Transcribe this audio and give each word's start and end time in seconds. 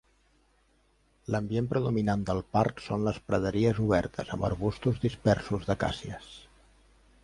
L'ambient 1.35 1.67
predominant 1.75 2.25
del 2.31 2.41
parc 2.59 2.83
són 2.87 3.07
les 3.11 3.21
praderies 3.29 3.83
obertes 3.87 4.35
amb 4.37 4.49
arbustos 4.53 5.01
dispersos 5.09 5.71
d'acàcies. 5.71 6.37